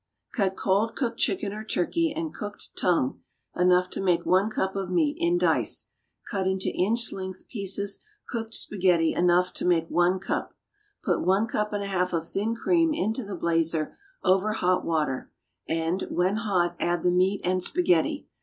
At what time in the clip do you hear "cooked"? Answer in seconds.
0.95-1.19, 2.33-2.69, 8.27-8.55